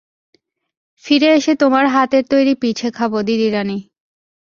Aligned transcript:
ফিরে 1.03 1.29
এসে 1.33 1.53
তোমার 1.55 1.85
হাতের 1.87 2.23
তৈরি 2.29 2.53
পিঠে 2.55 2.89
খাব 2.91 3.11
দিদিরানী। 3.21 3.77